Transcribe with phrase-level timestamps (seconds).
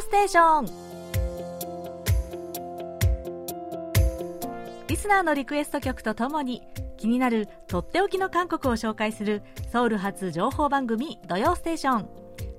[0.00, 0.88] ステーション」
[4.88, 6.62] リスナーのリクエスト曲とともに
[6.96, 12.08] 気になるとっておきの韓国を紹介するソウル発情報番組「土曜ステーション」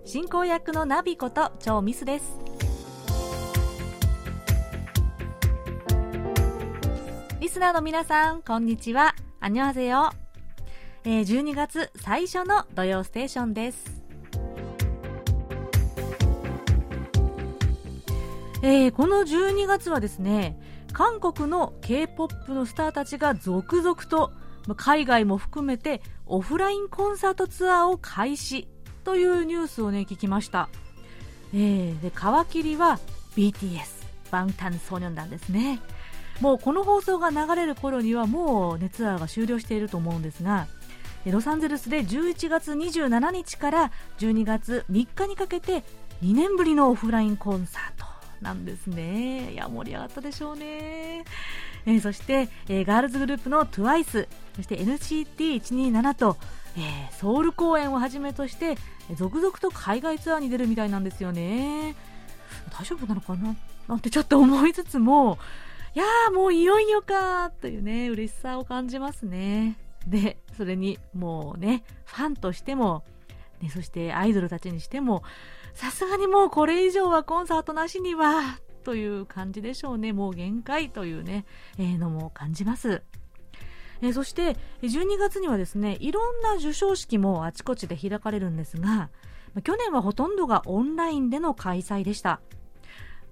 [0.05, 2.39] 進行役のナビこと超ミスです。
[7.40, 9.16] リスナーの皆さんこんにちは。
[9.40, 10.12] アニョハセヨ
[11.03, 13.98] えー、12月最初の土曜ステーションです。
[18.62, 20.59] えー、この12月はですね、
[20.91, 24.31] 韓国の K-POP のスターたちが続々と
[24.76, 28.67] 海外も含めてオフラインコンサートツアーを開始
[29.03, 30.70] というニュースをね聞きました、
[31.53, 33.00] えー、で皮切りは
[33.36, 35.80] BTS バンタンソニョン団ですね。
[36.39, 40.67] もうこの放送が流れる頃にはもう、ね、ツアーが終了していると思うんですが
[41.26, 45.83] ロサンゼルスで11月27日から12月3日にかけて
[46.23, 48.08] 2年ぶりのオフラインコンサート。
[48.42, 49.54] なんですね。
[49.54, 51.23] いや、盛り上がったでしょうね。
[51.86, 56.38] えー、そして、えー、ガールズグループの TWICE、そして NCT127 と、
[56.78, 58.78] えー、ソウル公演をはじめとして、
[59.16, 61.95] 続々と海外ツアーに出るみたいなんですよね。
[62.72, 63.56] 大丈夫なのかな？
[63.88, 65.40] なんてちょっと思いつつも、
[65.95, 69.78] いやーもういよいよかーというね、嬉しさを感じますね。
[70.06, 73.04] で、それにもうね、ファンとしても、
[73.62, 75.23] ね、そしてアイドルたちにしても、
[75.80, 80.11] さすがにもうこれ以上はコンサートなしには、という感じでしょうね。
[80.11, 81.45] もう限界というね、
[81.77, 83.02] えー、のも感じます。
[84.02, 89.09] えー、そして、12月にはですね、いろんな授賞式もあちこちで開かれるんですが、
[89.63, 92.41] 去年はほとんどがオンラインでの開催でした。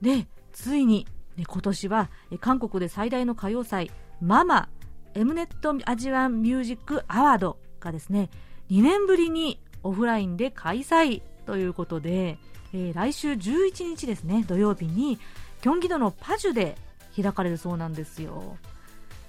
[0.02, 4.70] で、ついに、ね、今年は韓国で最大の歌謡祭、ママ
[5.16, 8.30] エムネットアジアンミュージックアワードがですね、
[8.70, 12.38] 2年ぶりにオフラインで開催ということで、
[12.74, 15.18] えー、来週11日ですね、土曜日に、
[15.62, 16.76] キョンギドのパジュで
[17.20, 18.58] 開かれるそうなんですよ。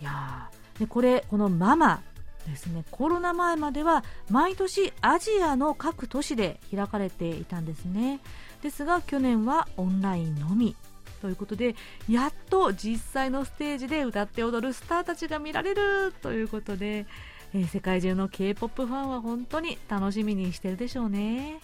[0.00, 2.02] いやでこれ、このママ
[2.46, 8.20] ですね、コロナ前までは毎年アジアの各都市で開かれていたんですね。
[8.62, 10.74] ですが去年はオンラインのみ
[11.20, 11.76] ということで
[12.08, 17.06] やっと実際のステージで歌って踊るスターたちが見られるということで、
[17.54, 21.60] えー、世界中の K-POP ファンは本当に楽しみにしてるでしょうね。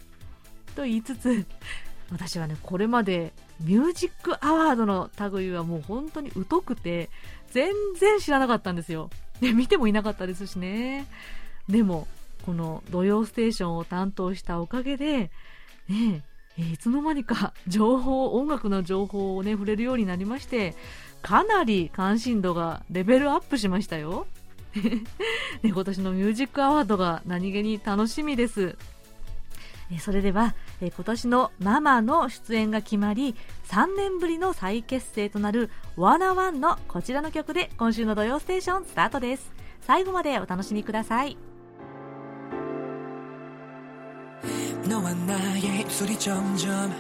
[0.75, 1.47] と言いつつ
[2.11, 7.09] 私はねこれまでミュージックアワードの類はもう本当に疎くて
[7.51, 9.11] 全然知らなかったんですよ。
[9.41, 11.07] で見てもいなかったですしね。
[11.69, 12.07] でも
[12.45, 15.31] この「土曜ステーション」を担当したおかげで
[15.89, 16.23] ね
[16.59, 20.75] え、いつの間にか 情報、音楽の情報をね、触れるようになりまして、
[21.23, 24.27] かなり関心度がレベルアップしましたよ。
[24.75, 25.03] ね、
[25.63, 28.77] 今年のミュージックアワードが何気に楽しみです。
[29.92, 33.36] えそれでは、え今年のママの出演が決まり、
[33.68, 39.52] 3年ぶりの再結成となるワナワンのこちらの曲で今週の土曜ステーションスタートです。
[39.82, 41.38] 最後までお楽しみください。
[44.90, 46.92] 너와 나의 입술이 점점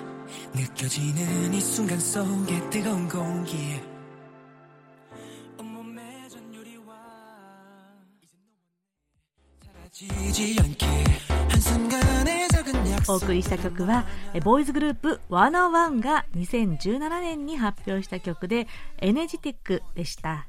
[0.53, 3.81] 느껴지는 이 순간 속에 뜨거운 공기
[5.57, 6.93] 온몸에 전율이와
[9.65, 10.85] 사라지지 않게
[11.49, 11.92] 한순간에 작은 약속
[13.06, 14.06] お送りした曲は
[14.44, 18.66] ボーイズグループ101が2017年に発表した曲で
[18.98, 20.46] エネジティックでした。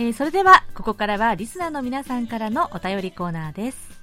[0.00, 3.97] え、それではここからはリスナーの皆さんからのお便りコーナーです、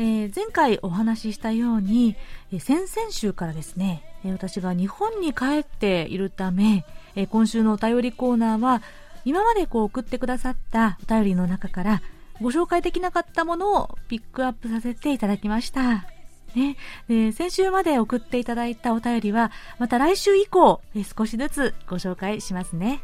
[0.00, 2.16] えー、前回お話ししたように、
[2.50, 8.80] え、先々週からですね、え私が日本に帰っているため、え今週のお便りコーナーは
[9.26, 12.02] 今までこう送ってくださったお便りの中から
[12.40, 16.06] ご紹介できなかったものをピックアップさせていただきました。
[16.54, 20.80] ね、で先週まで送っていただいたお便りはまた来週以降
[21.14, 23.02] 少しずつご紹介しますね。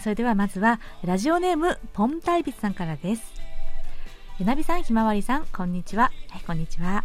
[0.00, 3.49] それではまずはラジオネームポンタイビスさんからです
[4.39, 7.03] えなびさんひまわりさんこんにちははいこんにちは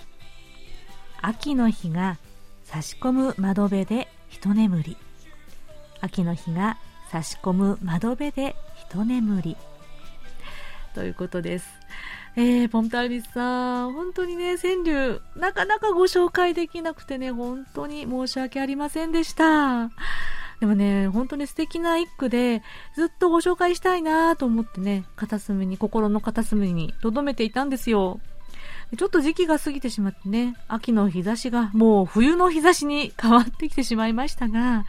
[1.22, 2.18] 秋の日が
[2.64, 4.98] 差し込む窓辺で一眠り
[6.02, 6.78] 秋の日が
[7.12, 9.58] 差し込む窓辺で一眠り
[10.94, 11.68] ということです。
[12.37, 19.91] えー、ポンターリスさん、本当にね、川柳、なかなかご紹介できなくてね、本当に申し訳ありませんでした。
[20.59, 22.63] でもね、本当に素敵な一句で、
[22.97, 28.21] ずっとご紹介したいなと思ってね、片隅に、心の片隅に留めていたんですよ。
[28.99, 34.85] ちょっと時期が過ぎてしまってね、秋の日差しがもう冬の日差しに変わってきてしまいましたが、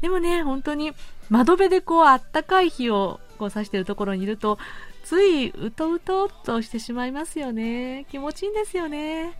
[0.00, 0.92] でもね、本当に
[1.30, 4.58] 窓辺でこうあったかい日をこう指してるところにいると、
[5.04, 8.06] ついうとうとっとしてしまいますよね。
[8.10, 9.38] 気持ちいいんですよね。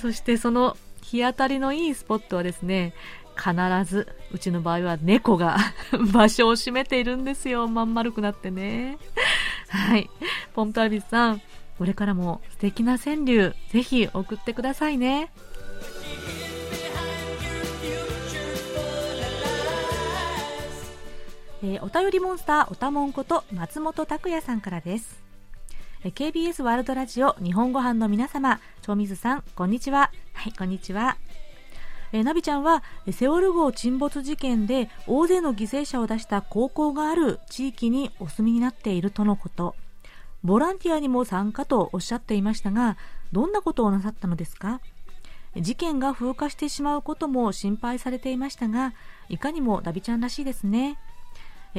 [0.00, 2.94] そしてその日当たりのいいスポットはですね、
[3.36, 5.58] 必ず、うちの場合は猫が
[6.12, 7.68] 場所を占めているんですよ。
[7.68, 8.98] まん丸くなってね。
[9.68, 10.10] はい。
[10.54, 11.42] ポンプアビスさん、
[11.78, 15.30] これからも素敵な川柳、ぜひ送ってくださいね。
[21.62, 25.24] えー、お便りモンスターおたもんこと松本拓也さんからです。
[26.04, 30.12] KBS ワールドラジオ日本語版の皆様、長水さん、こんにちは。
[30.34, 31.16] はい、こんにちは。
[32.12, 39.74] えー、ナビちゃんはセオル号沈没事件で大勢の犠牲者を出した高校がある地域にお住みになっているとのこと
[40.44, 42.96] ボランティアにも参加とおっしゃっていましたが
[43.32, 44.80] どんなことをなさったのですか？
[45.56, 48.92] 事件が風化してしまうことも心配されていましたが
[49.28, 50.98] いかにもナビちゃんらしいですね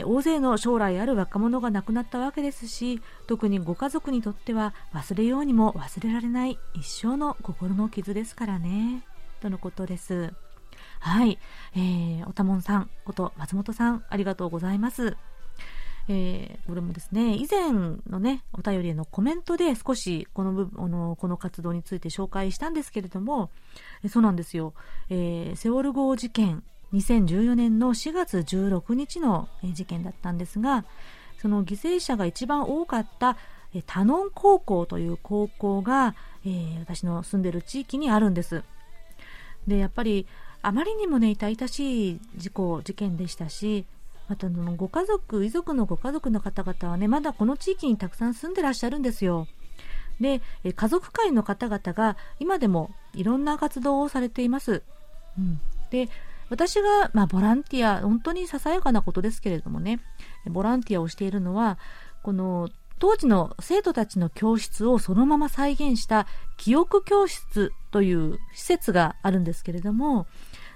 [0.03, 9.03] 大勢の将来ある若者が亡くなったわけですし特にご家族にとっては忘れようにも忘れられない一生の心の傷ですからね。
[9.39, 10.33] とのことです。
[10.99, 11.37] はい。
[11.75, 15.17] えー、おたもんさんこと松本さん、ありがとうございます。
[16.09, 23.51] えー、これもですね、以前のね、お便りへのコメントで少しこの部分、のこの活動について紹介したんですけれども、
[24.09, 24.73] そうなんですよ。
[25.09, 30.85] えー、セオル号事件、2014年の4月16日の事件だったんですが、
[31.41, 33.37] その犠牲者が一番多かった
[33.85, 38.63] タノン高校という高校が、えー、私の住んでる地域にあるんです。
[39.67, 40.25] でやっぱり
[40.61, 43.85] あまりにもね痛々しい事故事件でしたし
[44.29, 49.47] またのご家族遺族のご家族の方々はねまだこの地域にたくさん住んでらっしゃるんですよ。
[50.19, 50.41] で
[50.75, 54.81] 家族会の方々が今でもいろんな活動をされています、
[55.37, 55.61] うん、
[55.91, 56.09] で
[56.49, 59.99] 私が、まあ、ボランティア本当にささやかなことですけれどもね
[60.49, 61.77] ボランティアをしているのは
[62.23, 66.27] この当時の生徒たちの教室をそのまま再現した
[66.57, 70.25] 記憶教室という施設があるんですけれども、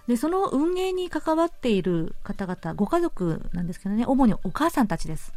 [0.08, 5.34] でその運営に関わっている方々、ご家族なんですけどね、主にお母さんたちです。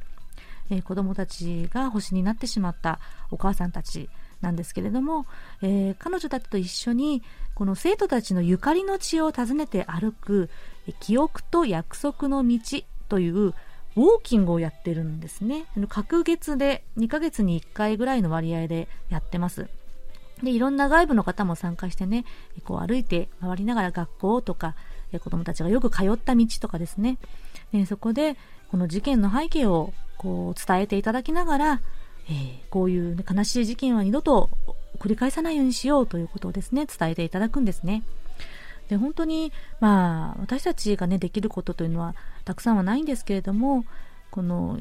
[0.70, 2.98] えー、子供たちが星になってしまった
[3.30, 4.08] お母さんたち
[4.44, 5.26] なんですけれども、
[5.62, 7.22] えー、彼女たちと一緒に
[7.54, 10.50] この生徒たちのゆかりの地を訪ねて歩く
[11.00, 12.58] 記憶と約束の道
[13.08, 15.66] というウォーキングをやってるんですね。
[15.88, 19.68] 隔月で2ヶ月に1回ぐらいの割合でやってます。
[20.42, 22.24] で、いろんな外部の方も参加してね、
[22.64, 24.74] こう歩いて回りながら学校とか、
[25.22, 27.18] 子供たちがよく通った道とかですね、
[27.86, 28.36] そこで
[28.68, 31.80] この事件の背景をこう伝えていただきながら、
[32.28, 34.50] えー、こういう、ね、悲しい事件は二度と
[34.98, 38.02] 繰り返さないようにしようということをですね、伝えていただくんですね。
[38.88, 43.84] で本当に、まあ、私たちが、ね、できることというのはたくさんはないんですけれども
[44.30, 44.78] この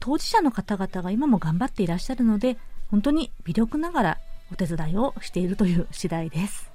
[0.00, 2.58] 当事者の方々が今も頑張っていらっしゃるので
[2.90, 4.18] 本当に微力ながら
[4.52, 6.70] お手伝いをしているという次第です。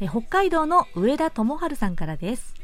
[0.00, 2.54] 北海道の上田智春さんからです。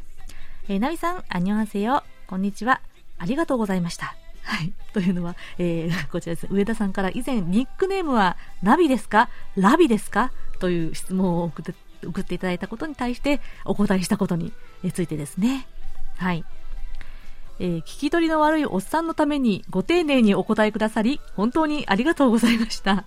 [0.72, 2.04] えナビさん、あにょはせよ。
[2.28, 2.80] こんにちは。
[3.18, 4.14] ありがとうございました。
[4.44, 4.72] はい。
[4.92, 6.46] というのは、えー、 こちらです。
[6.48, 9.30] 上田さんから以前、ニックネームはナビですか？
[9.56, 10.30] ラビですか？
[10.60, 11.74] という質問を送って
[12.06, 14.52] 送っていただいたことに対してお答えしたことに
[14.94, 15.66] ついてですね。
[16.18, 16.44] はい。
[17.58, 23.06] えー、聞き取りの悪いおっさんのためにご丁寧にお答えくださり、本当にありがとうございました。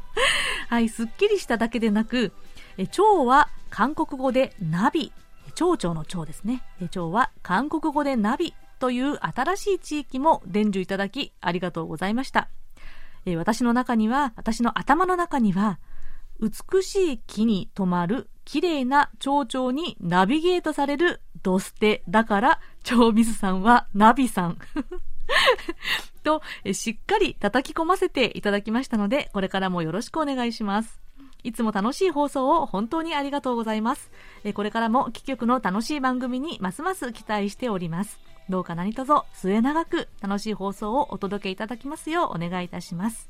[0.68, 2.34] はい、すっきりしただけでなく、
[2.78, 5.14] え蝶は韓国語でナビ、
[5.56, 6.64] 蝶々の蝶ですね。
[6.92, 12.50] 蝶は韓国語でナビという新しい地域も伝授いただきありがとうございました。
[13.26, 15.80] え私の中には、私の頭の中には、
[16.42, 24.58] 美しい木に止まる綺麗な蝶々にナビゲートされるドステだから、蝶水さんはナビさん。
[26.24, 26.42] と、
[26.74, 31.00] しっかり叩き込ませていただきましたので、これからもよろしくお願いします。
[31.44, 34.12] いつも楽しい放送を本当にありがとうございます。
[34.54, 38.20] これからも貴局の楽しい番組にますます期待しております。
[38.50, 43.30] どうか何卒末永く楽しい放送をお届けいただきますようお願いいたします。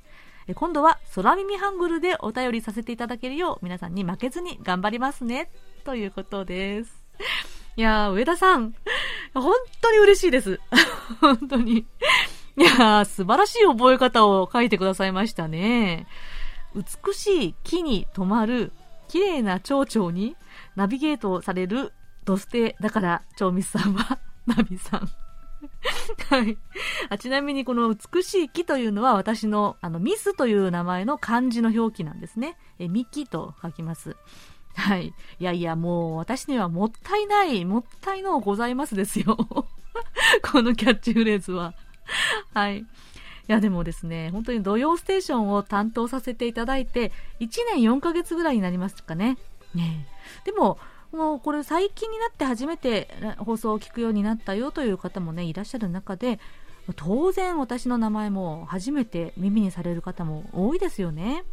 [0.55, 5.49] 今度は空耳ハングルでお便りさせていただけるよう皆さんに負けずに頑張りますね。
[5.85, 7.03] ということです。
[7.75, 8.75] いやー、上田さん、
[9.33, 10.59] 本当に嬉しいです。
[11.21, 11.85] 本当に。
[12.55, 16.05] いやー、素晴らしい覚え方を書いてくださいましたね。
[16.75, 18.71] 美しい木に止まる
[19.07, 20.35] 綺麗な蝶々に
[20.75, 21.93] ナビゲートされる
[22.25, 25.09] ドステだから、蝶ミスさんは ナビさん。
[26.29, 26.57] はい。
[27.09, 32.57] あちなみにこの美しい木というのは私のあのミスという名前の漢字の表記なんですね。
[32.79, 34.15] え、ミキと書きます。
[34.75, 35.07] はい。
[35.07, 39.37] いやいや、もう私にはもったいない、もったいのございますですよ。
[40.51, 41.73] このキャッチフレーズは。
[42.53, 42.85] はい。
[43.47, 49.37] いや、でもですね、本当に土曜ステーションを担当させていただいて、1年4ヶ月ぐらいになりますかね。
[49.75, 50.07] ね
[50.45, 50.77] でも、
[51.11, 53.07] もうこれ最近になって初めて
[53.37, 56.39] 放送を聞くようになったよという方もね、いらっしゃる中で、
[56.95, 61.43] 当然私の名前も初めて耳にされる方も多いですよね。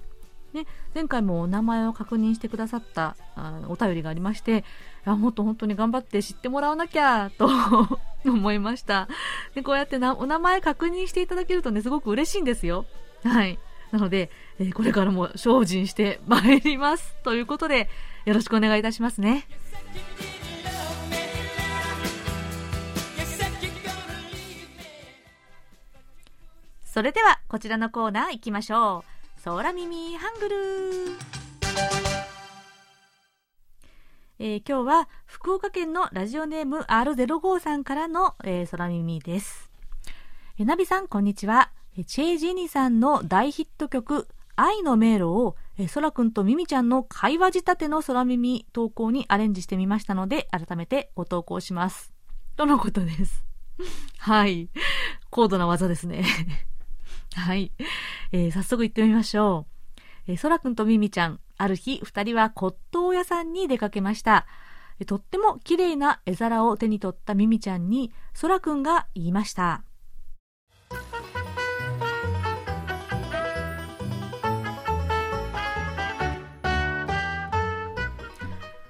[0.52, 4.64] ね、前回もお名前を確認してくださったあお便りがありまして
[5.04, 7.48] あもっと本当に頑張って知ってもらわなきゃと
[8.26, 9.08] 思いました
[9.54, 12.84] でこうやってなお名前確認していただけるとねすごく嬉しいんですよ
[13.22, 13.58] はい
[13.92, 17.88] なので、えー、これからも精進してまいりますということで
[18.24, 19.46] よろしくお願いいたしますね。
[26.84, 29.09] それではこちらのコーナー行きましょう。
[29.42, 30.56] 空耳ハングル
[34.38, 39.70] えー、今日は福岡県のラジオネーム R05 さんからの、えー、空耳です。
[40.58, 41.72] えー、ナビさん、こんにちは。
[42.06, 52.12] チェイ・ジェニさんの大ヒット曲、愛の迷路をえそらくんとみみちゃんの会話仕立ての空耳投稿にアレンジしてみましたので、改めてご投稿します。
[52.56, 53.42] とのことです。
[54.18, 54.68] はい。
[55.30, 56.26] 高度な技ですね。
[57.36, 57.72] はい、
[58.32, 60.00] えー、早速行ってみましょう。
[60.26, 64.46] えー、そらくんとみみちゃん、ある日、二人は骨董屋さんに出かけました。
[64.98, 69.84] えー、とっても綺麗な絵皿を手に取ったみみちゃんに、そらくんが言いました。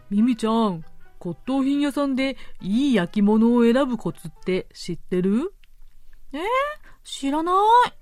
[0.08, 0.82] ミミちゃん、
[1.20, 5.54] 骨董品屋さんでいい焼き物を選ぶコツって知ってる？
[6.32, 6.40] えー、
[7.04, 7.99] 知らない。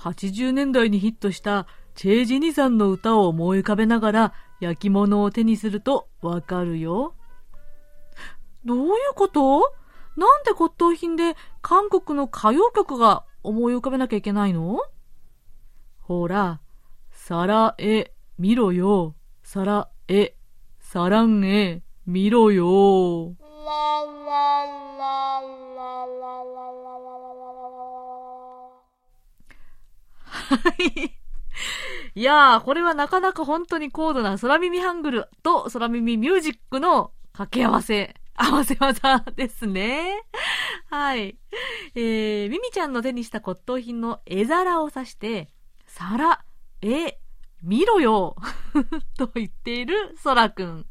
[0.00, 7.14] 80年代にヒットしたチェージニさんの歌を思い浮かべながら焼き物を手にするとわかるよ。
[8.64, 9.60] どういうこと
[10.16, 14.80] なんで骨董品で韓国の歌謡曲が思い浮かべなきゃいけないの
[16.00, 16.60] ほら、
[17.10, 19.14] さらえ、見ろよ。
[19.42, 20.34] さらえ、
[20.78, 23.36] サランへ、見ろよ。
[30.56, 31.20] い。
[32.14, 40.22] いやー、これはなかなか本当に高度な空耳ハングルと空耳ミュージックの掛け合わせ、合わせ技ですね。
[40.88, 41.38] はい。
[41.94, 45.48] えー、ミミちゃんの手にした骨董品の絵皿を指して、
[45.86, 46.44] 皿、
[46.80, 47.18] 絵、
[47.62, 48.36] 見ろよ
[49.18, 50.86] と言っているソラくん。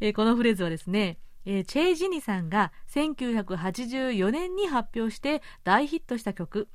[0.00, 6.68] えー、このフレーズはですね、えー、チェイ・ジニさんが1984年に発表して大ヒットした曲、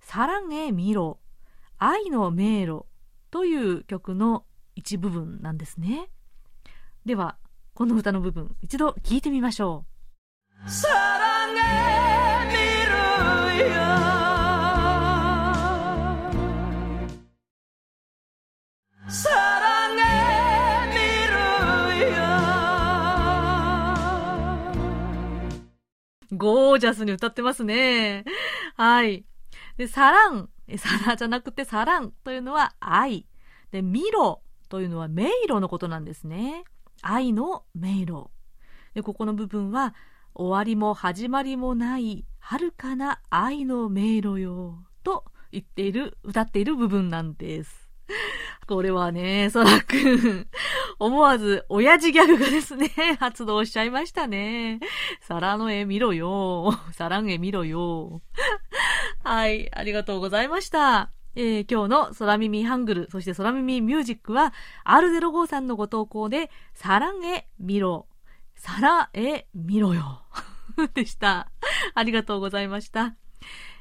[0.00, 1.18] サランエ・ミロ、
[1.78, 2.86] 愛の迷路
[3.30, 6.08] という曲の一部分なんですね。
[7.04, 7.36] では、
[7.74, 9.84] この歌の部分、一度聞いてみましょ
[10.66, 10.70] う。
[10.70, 11.54] サランエ・
[12.48, 12.56] ミ
[12.90, 13.86] ロよ
[26.32, 28.24] ゴージャスに歌ってますね。
[28.76, 29.26] はい。
[29.76, 33.26] で、サラン、サラ じゃなくてサランというのは愛。
[33.70, 36.64] で、ミロというのは迷路のことなんですね。
[37.02, 38.28] 愛の迷路。
[38.94, 39.94] で、ここの部分は、
[40.34, 44.84] 終わりも始まりもない遥かな愛の迷路よ。
[45.02, 47.88] と言っている、歌っている部分なんです。
[48.66, 50.46] これはね、そらくん、
[50.98, 54.80] 思わず親父ギャグがですね、 発動しちゃいましたね。
[55.20, 56.78] 皿の絵見ろよ。
[56.92, 58.22] 皿の絵見ろよ。
[59.26, 61.10] はい、ありがとうございました。
[61.34, 64.54] えー、今日の空耳ハングル、そして空耳ミュージックは、
[64.84, 68.06] R05 さんのご投稿で、サランへ見ろ。
[68.54, 70.22] サラへ見ろよ。
[70.94, 71.50] でした。
[71.94, 73.16] ありがとうございました。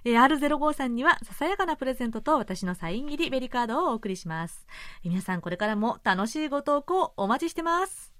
[0.03, 4.65] えー、R05 さんにはささやかなプレゼントと私のサイン入りベリカードをお送りします。
[5.03, 8.15] えー、皆さんこれからも楽しいご投稿お待ちしてます。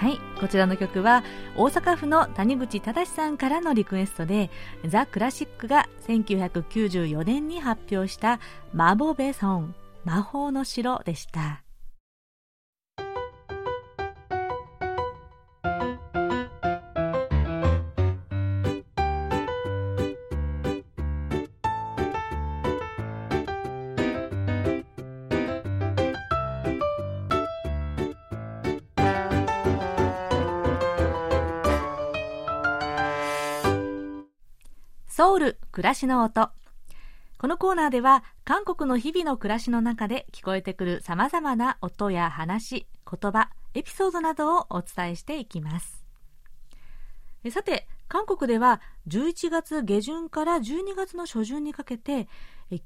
[0.00, 1.22] はいこちらの曲は
[1.56, 4.48] 大阪府の谷口正さんからのリクエストで
[4.88, 8.40] ザ・クラシックが1994年に発表した
[8.72, 9.74] マボベソン
[10.06, 11.62] 魔法の城でした。
[35.20, 36.48] ソウル暮らしの音。
[37.36, 46.02] このコーナーでは韓国の日々の暮らしの中で聞こえてくる様々な音や話言葉エピソードなどをお伝えしていきます。
[47.50, 52.26] さて韓国では11月下旬から12月の初旬にかけて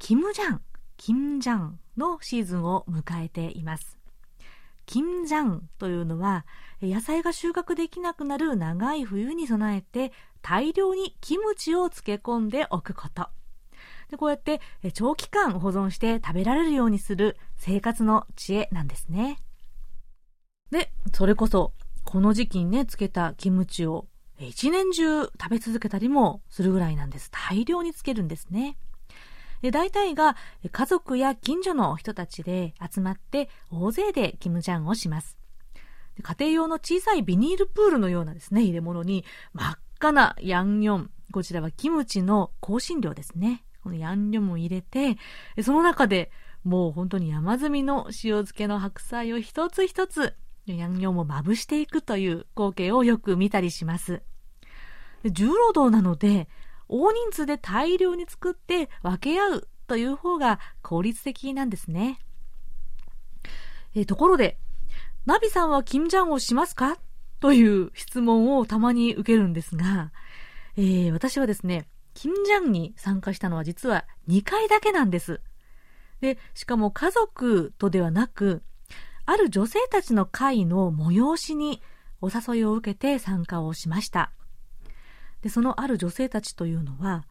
[0.01, 0.61] キムジャン
[0.97, 3.97] キムジャンのシーズンを迎えています。
[4.87, 6.47] キムジャンというのは
[6.83, 10.13] 野菜が収穫できなくなる長い冬に備えて
[10.43, 13.29] 大量にキムチを漬け込んでおくこと。
[14.11, 14.61] でこうやって
[14.93, 19.39] 長期間保存して食べられるようにする生活の知恵なんですね。
[20.71, 21.73] で、それこそ、
[22.05, 24.07] この時期にね、漬けたキムチを
[24.39, 27.31] 一年中食べ続けたりもするぐらいなんです。
[27.31, 28.77] 大量に漬けるんですね。
[29.65, 30.37] で大体が
[30.71, 35.39] 家族や近所の人たちで集まって大勢でキムジャンをします。
[36.23, 41.11] 家庭用の小さいビニールプールのようなですね、入れ物に真っ赤なヤンニョン。
[41.33, 43.65] こちらはキムチの香辛料ですね。
[43.83, 45.17] このヤンニョンを入れて、
[45.63, 46.31] その中で
[46.63, 50.35] もう本当に山積みの塩漬けの白菜を一つ一つ、
[50.67, 54.21] ヤンニョンをまぶしていくという光景をよく見たりします。
[55.25, 56.51] 重労働なので、
[56.97, 62.21] 大人数で大量に作って分け合うという方が効率的なんですね。
[63.97, 64.59] えところで、
[65.27, 66.97] ナビさんはキムジャンをしますか？
[67.41, 70.13] という質問をたまに受けるんですが、
[70.77, 75.41] えー、私はですね、キムジャンに参加したのは実は2回だけなんです。
[76.21, 78.63] で、しかも家族とではなく、
[79.27, 81.83] ある女性たちの会の催しに
[82.21, 84.31] お誘いを受けて参加をしました。
[85.45, 87.27] で、そのある女性たちというのは、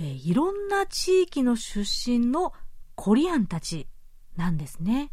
[0.00, 2.52] えー、いろんな地域の出身の
[2.96, 3.86] コリアンたち
[4.36, 5.12] なんですね。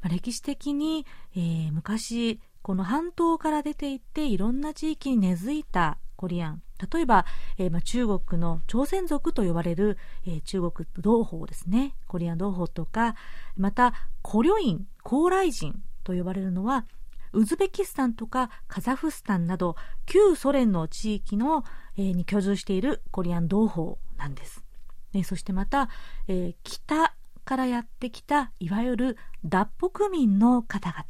[0.00, 6.62] まあ、歴史的に、えー、昔、この半島から出ていっていろんな地域に根付いたコリアン。
[6.92, 7.26] 例えば、
[7.58, 11.94] えー、まあ、中国の朝鮮族と呼ばれる、えー、中国同胞ですね。
[12.08, 13.14] コリアン同胞とか、
[13.56, 16.86] また、コリョイン、高麗人と呼ばれるのは、
[17.32, 21.64] ウズベキスタンとかカザフスタンなど旧ソ連の地域の、
[21.96, 24.64] えー、に居住しているコリアン同胞なんです。
[25.12, 25.88] ね、そしてまた、
[26.26, 27.14] えー、北
[27.44, 31.04] からやってきたいわゆる脱北民の方々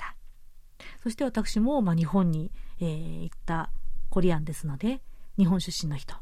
[1.03, 3.71] そして私も、まあ、日本に、えー、行った
[4.09, 5.03] コリアンですので
[5.37, 6.17] 日本出身の人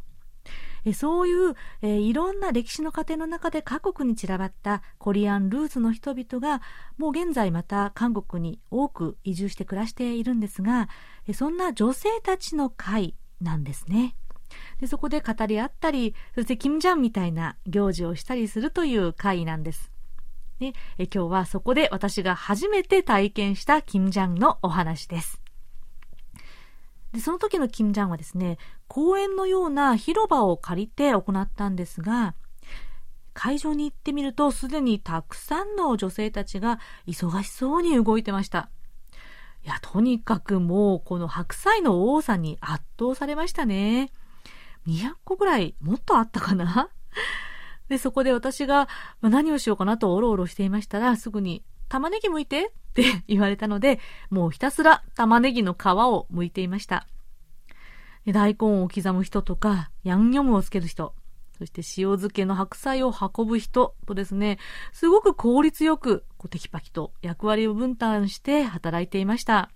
[0.84, 6.62] えそういう、え、いろんな歴史の過程の中で各国に散らばったコリアンルーツの人々が
[6.98, 10.88] もう現在また韓国に多く移住して暮らしているんですが、
[11.26, 14.16] えそんな女性たちの会なんですね。
[14.80, 19.92] でそこで語り合ったりそしてキムジャンみたいな行事をしたりするという会なんです。
[20.58, 25.40] ね、え今日はそこで私が初めて体験したキムジャンのお話です。
[27.12, 28.58] で、その時のキムジャンはですね、
[28.90, 32.34] 公園のような広場を借りて行ったんですが、
[33.34, 38.68] 会場に行ってみるとすでにたくさんの女性たちが忙しそうに動いてました。
[39.64, 44.10] いや、とにかくもうこの白菜の多さに圧倒されましたね。
[44.88, 46.88] 200個ぐらいもっとあったかな？
[47.88, 48.88] で、そこで私が、
[49.22, 54.00] 何をしようかなとおろおろしていましたら、すぐに、玉ねぎ剥いてって言われたので、
[54.30, 57.06] もうひたすら玉ねぎの皮を剥いていました。
[58.26, 61.14] 大根を刻む人とか、ヤンニョムをつける人、
[61.58, 64.58] そして塩漬けの白菜を運ぶ人とですね、
[64.92, 69.70] すごく効率よく、こうテキパキと役割を分担して働いていました。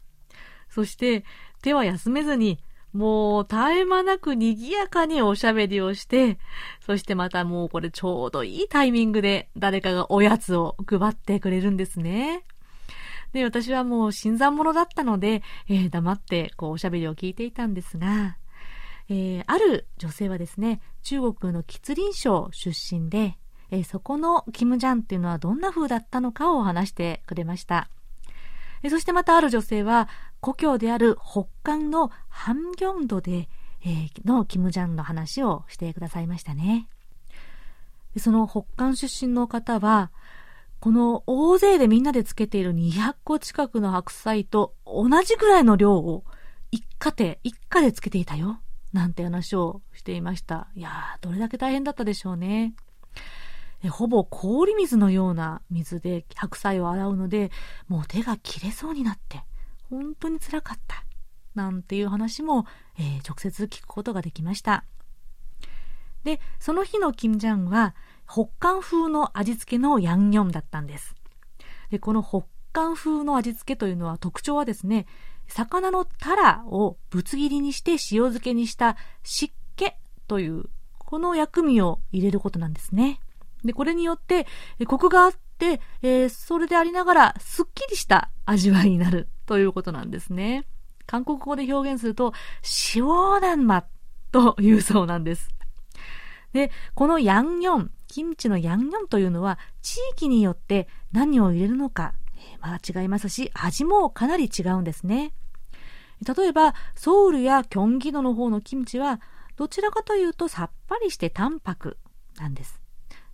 [0.69, 1.25] そして、
[1.63, 2.59] 手は休めずに、
[2.95, 6.39] もう絶え間なく賑やかにおしゃべりをして、
[6.87, 12.45] そしてまたもうこれちょうどいいタイミングで誰かがおやつを配ってくれるんですね。
[13.35, 18.39] で、私はもう新参者だったので、えー、黙ってこうおしゃべりを聞いていたんですが、
[19.09, 23.37] えー、ある女性はですね、中国の吉林省出身で、
[23.73, 27.91] えー、そこのキムジャンっていうのはどんな風だったのかを話してくれました。
[28.85, 30.09] えそしてまたある女性は、
[30.41, 33.49] 故郷である北韓のハンギョンドで、
[33.85, 36.89] え、のキムジャンの話をしてくださいましたね。
[38.17, 40.13] その北韓出身の方は、
[40.85, 46.25] この大勢でみんなでつけている200個近くの白菜と同じぐらいの量を
[46.73, 48.61] 一家庭、一家でつけていたよ。
[48.93, 50.69] なんて話をしていました。
[50.75, 52.75] いやー、どれだけ大変だったでしょうね。
[53.89, 57.51] ほぼ氷水のような水で白菜を洗うので、
[57.89, 59.43] もう手が切れそうになって、
[59.89, 61.07] 本当につらかった。
[61.55, 62.67] なんていう話も、
[62.99, 64.85] えー、直接聞くことができました。
[66.25, 67.95] で、その日のキムジャンは、
[68.29, 71.15] 北韓風の味付けのヤンニョンだったんです。
[71.91, 75.07] で、この北韓風の味付けというのは特徴はですね、
[75.49, 79.93] 魚のタラをぶつ切りにして塩漬けにした湿気
[80.27, 80.65] という、
[80.99, 83.21] この薬味を入れることなんですね。
[83.65, 84.47] で、これによって、
[84.87, 90.67] コクがあって、えー、それでありながら、すっきりした味わいになるということなんですね。
[91.07, 92.33] 韓国語で表現すると、
[92.95, 93.05] 塩
[93.41, 93.85] なんま
[94.33, 95.49] というそうなんです。
[96.53, 105.33] で、このヤンニョン、キムチのヤンニョンというのは、地域によって何を入れるのか、えー、まあ違いますし、味もかなり違うんですね。
[106.25, 109.21] 例えば、ソウルやキョンギドの方のキムチは、
[109.57, 111.99] どちらかというとさっぱりして淡白
[112.37, 112.81] なんです。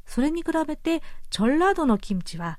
[0.06, 2.58] それに比べて、チョンラードのキムチは、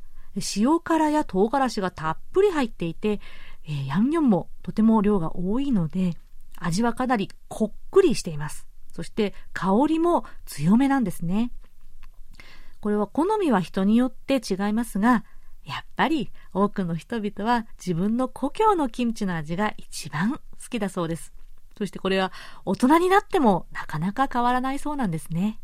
[0.56, 3.20] 塩辛や唐辛子がたっぷり入っていて、
[3.66, 6.14] えー、ヤンニョンもとても量が多いので、
[6.58, 8.68] 味はかなりこっくりしています。
[8.94, 11.52] そして香りも強めなんですね。
[12.82, 15.24] これは好みは人によって違いますが、
[15.64, 20.40] やっぱり多くの人々は自分の故郷のキムチの味が一番好
[20.70, 21.32] きだそうです。
[21.78, 22.32] そしてこれは
[22.66, 25.60] 大人になってもなかなか変わらないそうなんですね。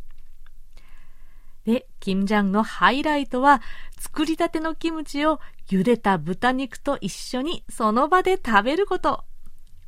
[1.65, 3.61] で、キムジャンのハイライトは、
[3.99, 9.25] 作りたてのキムチを茹でた豚肉と一緒にその場で食べること。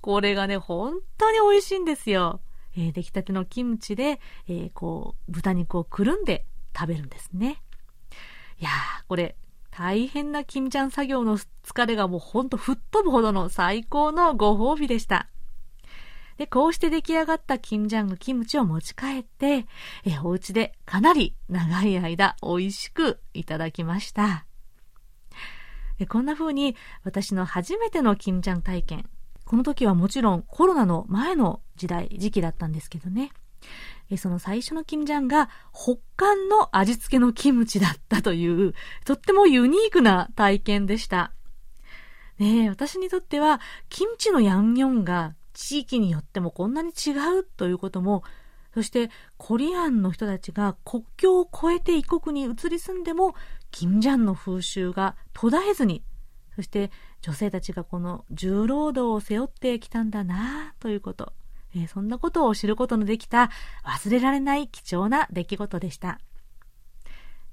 [0.01, 2.41] これがね、本当に美味しいんですよ。
[2.75, 6.45] えー、出来たてのキムチで、えー、こう、豚肉をくるんで
[6.79, 7.61] 食べるんですね。
[8.59, 8.73] いやー、
[9.07, 9.35] これ、
[9.71, 15.27] 大変なキムジャン作業の疲れがもうほんと吹っ飛ぶほどの最高のご褒美でした。
[16.37, 19.65] で、こうして出来上がったキムジャンのキムチを持ち帰って、
[20.05, 24.45] え、お家でかなり長い間美味しくいただきました。
[25.97, 29.09] でこんな風に私の初めてのキムジャン体験。
[29.43, 33.31] この時はもちろんコロナの前の時代、時期だったんですけどね。
[34.17, 38.73] その最初のキムジャンが北韓の味付けのキムチだったという、
[39.05, 41.31] とってもユニークな体験でした。
[42.39, 48.23] ねえ、私にとっては、キムチのヤンニョンが地域によってもこんなに違うということも、
[48.73, 53.35] そしてコリアンの人たちが国境を越えて異国に移り住んでも、
[53.71, 56.03] キムジャンの風習が途絶えずに、
[56.55, 56.91] そして
[57.21, 61.33] 女性たちがこの重労働を背負ってきたんだなということ、
[61.75, 63.49] えー、そんなことを知ることのできた
[63.83, 66.19] 忘れられない貴重な出来事でした。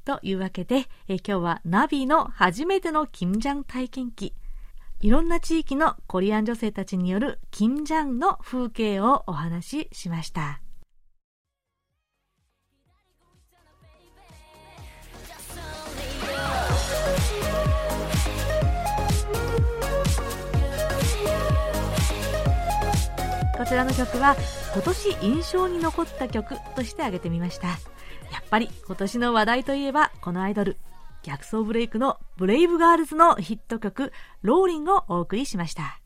[0.04, 4.34] というわけで、えー、今日はナビの初めてのキムジャン体験記、
[5.00, 10.60] いろんな地域のコリアン女性たちによる金ジャンの風景をお話ししました。
[23.66, 24.36] ちらの曲は
[24.74, 27.66] 今年印象に残った曲として挙げてみました。
[27.66, 27.74] や
[28.40, 30.76] っぱり今年の話題といえばこのアイドル、
[31.22, 36.00] 逆走ブレイクのブレイブガールズのヒット曲ローリンをお送りしました。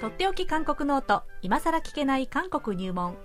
[0.00, 3.16] とっておき韓国ノート今さら聞けない韓国入門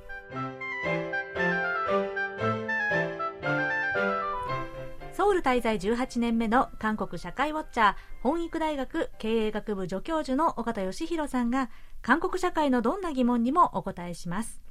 [5.38, 11.69] ル滞在18年目の韓国社会ウォッチャー本育大学経営学部助教授の岡田義弘さんが
[12.02, 14.62] 韓国社会のどんな疑問にもお答えします。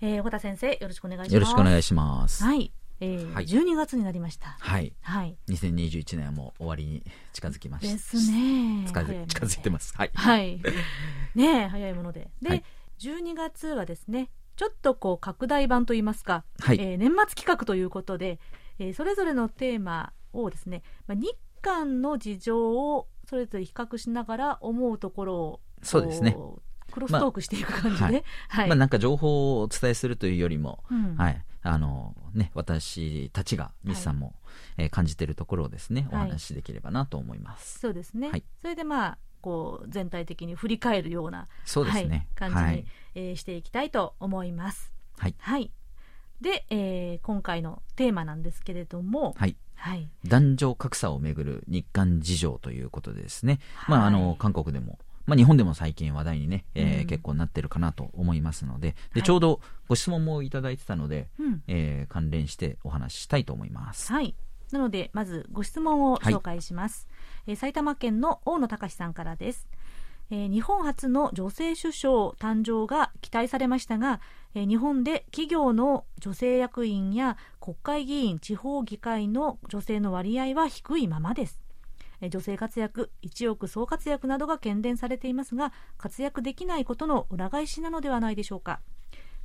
[0.00, 1.34] えー、岡田先生、よろしくお願いします。
[1.34, 2.42] よろしくお願いします。
[2.42, 2.72] はい。
[3.02, 4.56] えーはい、12月になりました。
[4.58, 4.92] はい。
[5.00, 5.36] はい。
[5.48, 7.92] 2021年はもう終わりに近づきました。
[7.92, 8.84] ですね。
[8.86, 9.94] 近づ近づいてます。
[9.96, 10.10] はい。
[10.14, 10.60] はい。
[11.34, 12.30] ね早いもので。
[12.42, 12.64] で、はい、
[12.98, 18.38] 12月はですね、ちょっとこう拡大版といいますか、はい、えー、年末企画ということで、
[18.80, 26.36] えー、それぞれのテーマをですね、まあ、日韓の事情をそれぞれ比較しながら思うところをそうですね。
[26.90, 31.44] クロストークしていく感じで、まあ、はい、はい、まあ、なんか情報をお伝えするというよりも、うん、はい。
[31.62, 34.34] あのね、私たちが西さんも、はい、
[34.78, 37.80] えー、感じているところをですねお話しできればなと思います。
[37.80, 44.92] そうですね、はい、それでまあこう全体的に振り返るようなそうですね、はい、感じに、えー、していきたいと思います。
[45.18, 45.70] はい、はい
[46.40, 49.56] で、えー、今回のテーマなんですけれども、はい。
[49.76, 58.96] はい、男女格差をめぐる日韓事情ということでですね、はい、まあ、あの韓国でもまあ、日本でも最近話題にね、えー、うん、結構なってるかなと思いますので。
[59.14, 64.12] で、ちょうどご質問もいただいてたので、うん、えー、関連してお話ししたいと思います。
[64.12, 64.34] はい。
[64.72, 69.66] なのでまずご質問を紹介します、はい、えー、埼玉県の大野隆さんからです
[70.30, 74.20] え、日本初の女性首相誕生が期待されましたが、
[74.54, 81.60] え、日本で企業の女性役員や国会議員、地方議会の女性の割合は低いままです。
[82.20, 88.80] え、女性活躍、一億総活躍などが懸念されていますが、活躍できないことの裏返しなのではないでしょうか。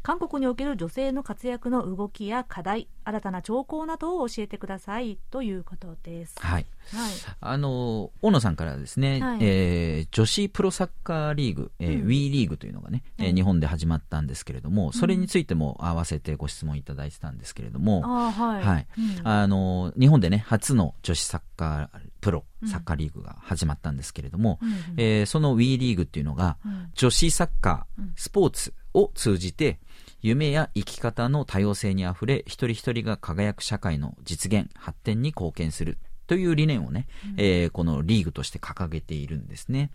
[0.05, 5.17] 韓国における女性の活躍の動きや課題新たな兆候などを教えてください。
[5.31, 6.35] ということです。
[6.37, 6.67] はい。
[6.93, 26.57] はい、あの大野さんからですね、はい、えー、女子プロサッカーリーグ、えーうん、WE リーグというのがね、うん、日本で始まったんですけれども、それについても合わせてご質問いただいてたんですけれども、はい、はい、うん、あの日本でね初の女子サッカープロサッカーリーグが始まったんですけれども、うん、えー、その WE リーグっていうのが、
[26.93, 29.79] 女子サッカー、スポーツを通じて
[30.25, 35.99] 夢や生き方の多様性にあふれ、一人一人が輝く社会の実現、発展に貢献する。
[36.25, 39.91] という理念をね、うん、えー、このリーグとして掲げているんですね。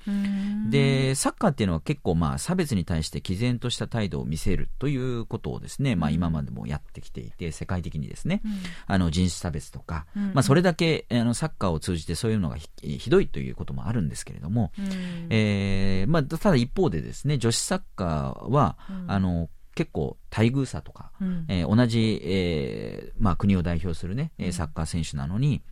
[0.71, 8.53] で、サッカーっていうのは結構まあ差別に対して毅然とした態度を見せるということをですね、まあ今までもやってきていて、世界的にですね、うん、
[8.87, 14.71] あの人種差別とか、うん、まあそれだけあのサッカーを通じてそういうのがひどいということもあるんですけれども、
[15.31, 25.63] えー、まあただ一方でですね、女子サッカーは、あの、結構待遇差とか、うん、えー、同じ、えーまあ、国を代表するね、うん、サッカー選手なのに、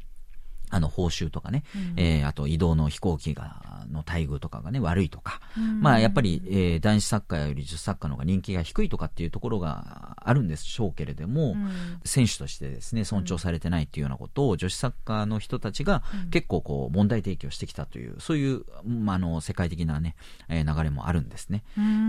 [0.70, 20.16] あの報酬とかね、うん、えー、あと移動の飛行機がの待遇とかがね悪いとか、うん、まあやっぱり、えー、男子サッカーより女子サッカーの方が人気が低いとかっていうところがあるんでしょうけれども、うん、選手としてですね尊重されてないっていうようなことを女子サッカーの人たちが結構こう問題提起をしてきたというそういう、まあ、あの世界的なね、
[20.48, 21.64] えー、流れもあるんですね。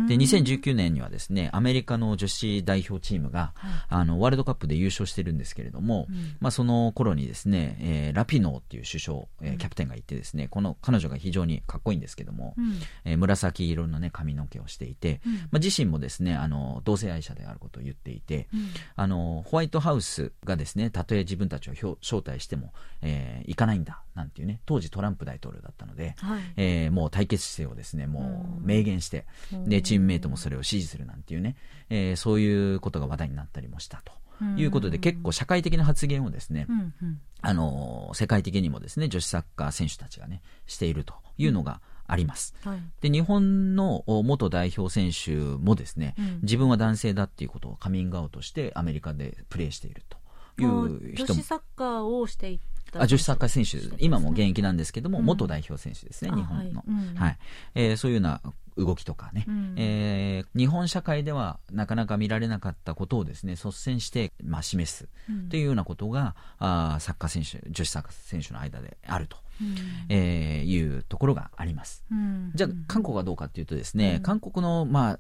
[0.07, 3.53] で2019年にはですねアメリカの女子代表チームが、
[3.87, 6.07] あのワールドカップで優勝してるんですけれども、
[6.39, 29.25] まあその頃にですね、えー、ラピノノーっていう首相、えー、キャプテンがいてですね、この彼女が非常にかっこいいんですけども、うん、えー、紫色のね、髪の毛をしていて、うん、まあ、自身もですね、あの、同性愛者であることを言っていて、うん、あの、ホワイトハウスがですね、たとえ自分たちを招待しても、えー、行かないんだ、なんていうね、当時トランプ大統領だったので、はい、えー、もう対決姿勢をですね、もう明言して、
[29.65, 31.55] で、チームメイトもそれを支持するなんていうね、
[31.89, 34.13] えー、そういうことが話題になったりもしたと。
[34.57, 42.55] いうことで、結構社会的な発言をですね、うんうん、あの、世界的にもですね、女子サッカー選手たちがね、しているというのがあります。
[42.63, 50.17] はい、で、日本の元代表選手もですね、うん、自分は男性だっていうことをカミングアウトしてアメリカでプレーしていると
[50.61, 51.27] いう人も。
[51.27, 52.59] 女子サッカーをしてい
[52.97, 56.83] あ女子サッカー選手、今も現役なんですけども、うん、元代表選手ですね、日本の。
[56.87, 57.37] はい、はい、
[57.75, 58.41] えー、そういうような
[58.77, 65.07] 動きとかね、うん、えー、日本社会ではなかなか見られなかったことをですね率先して、まあ、示す。
[65.49, 69.75] というようなことが、うん、あサッカー選手女子サッカー選手の間であると、うん、
[70.09, 75.19] えー、いうところがあります、うん、じゃあ韓国はどうかというとですね、韓国の、まあ、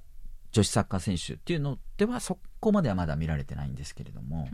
[0.51, 4.49] 女子サッカー選手っていうのではそこまではまだ見られてないんですけれども、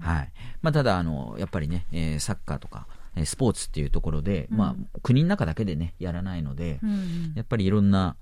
[0.00, 0.32] はい。
[0.62, 2.86] まあ、ただあのやっぱりね、えー、サッカーとか
[3.24, 6.80] スポーツっていうところで、まあ、国の中だけでねやらないので、
[7.34, 8.16] やっぱりいろんな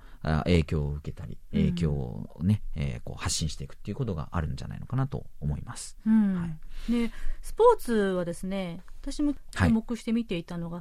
[0.45, 5.99] 影響を受けたり影響をね、うん、えー、こう発信していくっていうことがあるんじゃないのかなと思います。
[6.07, 6.35] うん。
[6.35, 6.47] は
[6.89, 7.11] い、で
[7.43, 10.77] スポーツはですね私も注目して見ていたのが、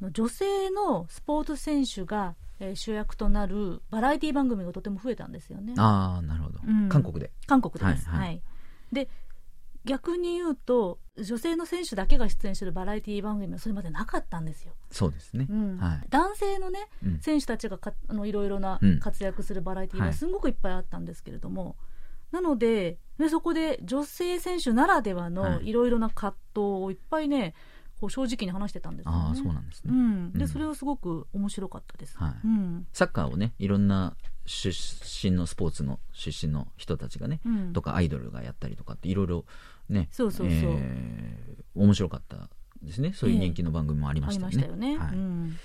[0.00, 5.74] はい、女性のスポーツ選手がえー、主役となるバラエティ番組がとても増えたんですよね。
[5.76, 7.30] ああ、なるほど、うん、韓国で。
[7.46, 7.96] 韓国ではい。
[7.96, 8.42] はい、
[8.92, 9.08] で、
[9.86, 14.74] 逆に言うと女性の選手だけが出演してるバラエティ番組はそれまでなかったんですよ。
[14.90, 15.78] そうですね、うん。
[15.78, 21.74] はい、男性のね、うん、選手たちがかあのいろいろな活躍するバラエティーがすごくいっぱいあったんですけれども、はい、
[22.32, 25.72] なのででそこで女性選手ならではのい。
[25.72, 27.54] ろいろな葛藤をいっぱいね
[27.98, 29.18] こう正直に話してたんですよね。
[29.30, 32.46] あそうなんですね、うん、でそれはすごく面白かったです、はい。
[32.46, 39.44] うん、サッカーをねいろんな出身のスポーツの出身の人たちがね、うん、とかアイドルがやったりとかっていろいろ
[39.88, 40.08] ね。
[40.10, 42.48] そうそうそう、えー、面白かった
[42.82, 43.12] ですね。
[43.14, 44.58] そういう人気の番組もありましたよね。
[44.58, 44.98] えー、よね。
[44.98, 45.56] はい、うん、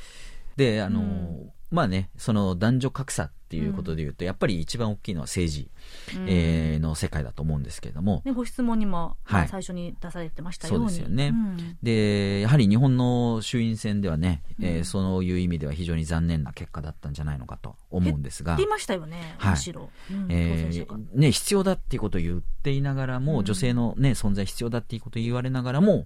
[0.55, 5.69] であの、うん、まあねその男女格差っていうことでいうと、やっぱり一番大きいのは政治、
[6.15, 10.89] うん、えー、の世界だと思うんですけれども、ね、ご質問にも、はい、最初に出されてましたように。
[10.89, 18.55] そうですよね、うん、でやはり日本の衆院選ではね、うん、えー、そういう意味では非常に残念な結果だったんじゃないのかと思うんですが。
[18.55, 26.05] 言いましたよね、むしろ、うん、えー、ね、必要だっていうことを言っていながらも、女性の、ね、存在必要だっていうことを言われながらも、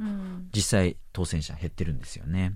[0.51, 2.56] 実際当選者減ってるんですよね。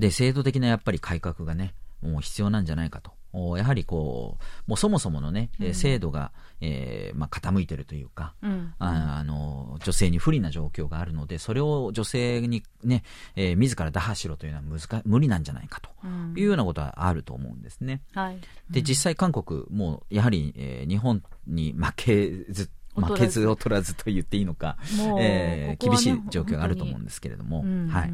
[0.00, 3.12] で制度的なやっぱり改革がねもう必要なんじゃないかと。
[3.32, 13.04] やはりこう、もうそもそものね、うん、制度が、えー、まあ、傾いてるというか、うん、ああの、女性に不利な状況があるので、それを女性にね、
[13.36, 15.90] えー、自ら打破しろというのは難無理なんじゃないかと。
[16.36, 18.02] いうようなことはあると思うんですね。
[18.14, 24.76] はい、で、実際韓国も、やはり、えー、日本に負けず負けず劣らずと言っていいのか、
[25.20, 28.12] えー、厳しい状況があると思うんですけれども、はい。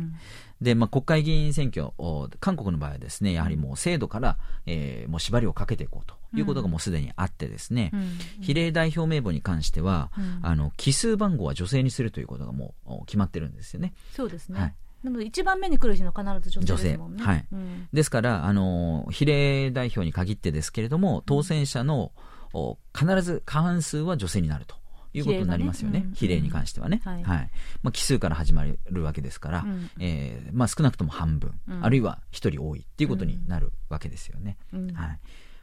[0.60, 1.92] で、まあ、国会議員選挙、
[2.40, 13.92] 韓国の場合はですね、やはりもう制度から、えー、もう縛りをかけていこうということがもうすでにあってですね、うん、比例代表名簿に関しては、うん、あの、奇数番号は女性にするということがもう決まってるんですよね。
[14.12, 14.60] そうですね。
[14.60, 17.22] はいなので一番目に来る人は必ず女性ですもんね。
[17.22, 17.46] はい。
[17.52, 22.10] うん、ですから、あの、比例代表に限ってですけれども、当選者の、
[22.98, 24.74] 必ず過半数は女性になると。
[25.18, 26.06] いうことになりますよね。
[26.14, 27.00] 比例、ねうん、に関してはね。
[27.04, 27.24] はい。
[27.24, 27.50] はい、
[27.82, 34.56] まあ、奇数から始まるわけですから、うん、えー、まあ、少なくとも半分、うん、あるいは一人多いっていうことになるわけですよね。
[34.72, 34.92] はい。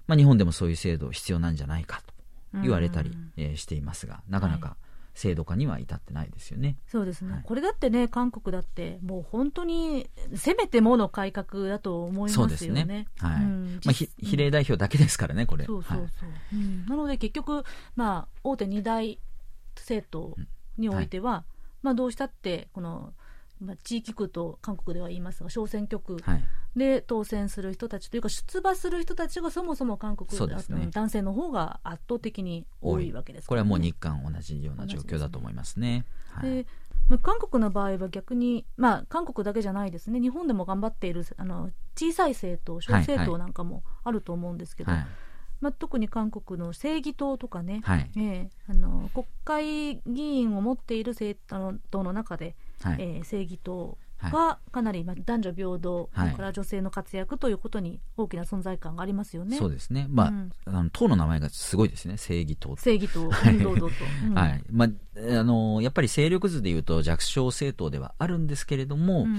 [0.07, 2.13] まあ、日本でもそういう制度必要なんじゃないかと
[2.61, 4.75] 言われたり、えー、していますが、なかなか、
[5.15, 6.77] 制度化には至ってないですよね。
[6.87, 12.57] そうですね、はい、これだってね、韓国だって、もう本当に、せめてもの改革だと思いますよね。
[12.57, 13.07] そうですね。
[13.19, 13.43] はい。
[13.43, 15.65] うん、まあ、比例代表だけですからね、これ。
[15.65, 16.29] そうそうそう。
[16.29, 17.63] はい、うん、なので結局、
[17.95, 19.19] まあ、大手2大
[19.81, 20.35] 政党
[20.77, 21.43] においては、はい、
[21.83, 23.13] まあ、どうしたってこの、
[23.59, 26.17] まあ、地域区と韓国では言いますが小選挙区
[26.75, 36.05] で当選する人たちというか出馬する人たちがそもそも韓国で、ね、男性の方が圧倒的に多いわけです、ね、これはもう日韓同じような状況だと思いますね。
[36.41, 36.65] で
[37.09, 40.21] まあ、韓国の場合は逆に、まあ、韓国だけじゃないですね。
[40.21, 45.09] 日本でも頑張っているあの小さい政党小政党なんかもあると思うんですけど、はいはい
[45.63, 51.39] まあ、特に韓国の正義党とかね、はい、えー、あの国会議員を持っている政
[51.89, 59.55] 党の中で、はい、えー、正義党がかなり男女平等、それから女性の活躍ということに大きな存在感がありますよね。
[59.55, 60.07] そうですね。
[60.09, 62.17] まあ、うん、あの党の名前がすごいですね。
[62.17, 62.75] 正義党。
[62.75, 63.85] 正義党、堂々と。
[64.35, 64.63] はい。
[64.69, 64.89] まあ、
[65.39, 69.37] あの、やっぱり勢力図でいうと弱小政党ではあるんですけれども、うん、